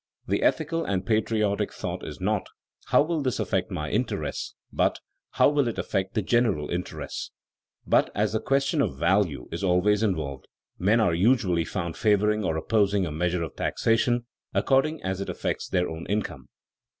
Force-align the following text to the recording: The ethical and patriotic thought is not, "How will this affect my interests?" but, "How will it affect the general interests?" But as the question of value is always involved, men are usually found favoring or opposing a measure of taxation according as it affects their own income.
The 0.27 0.41
ethical 0.41 0.83
and 0.83 1.05
patriotic 1.05 1.71
thought 1.71 2.03
is 2.03 2.19
not, 2.19 2.47
"How 2.87 3.03
will 3.03 3.21
this 3.21 3.39
affect 3.39 3.69
my 3.69 3.91
interests?" 3.91 4.55
but, 4.73 4.97
"How 5.33 5.47
will 5.47 5.67
it 5.67 5.77
affect 5.77 6.15
the 6.15 6.23
general 6.23 6.71
interests?" 6.71 7.29
But 7.85 8.09
as 8.15 8.33
the 8.33 8.39
question 8.39 8.81
of 8.81 8.97
value 8.97 9.47
is 9.51 9.63
always 9.63 10.01
involved, 10.01 10.47
men 10.79 10.99
are 10.99 11.13
usually 11.13 11.65
found 11.65 11.95
favoring 11.97 12.43
or 12.43 12.57
opposing 12.57 13.05
a 13.05 13.11
measure 13.11 13.43
of 13.43 13.55
taxation 13.55 14.25
according 14.55 15.03
as 15.03 15.21
it 15.21 15.29
affects 15.29 15.67
their 15.67 15.87
own 15.87 16.07
income. 16.07 16.49